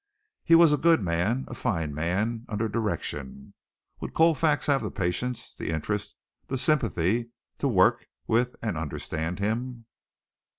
[0.43, 3.53] He was a good man, a fine man, under direction.
[3.99, 6.15] Would Colfax have the patience, the interest,
[6.47, 9.85] the sympathy, to work with and understand him?